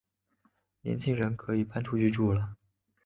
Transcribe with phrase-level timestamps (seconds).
[0.81, 2.55] 年轻人可以搬出去住了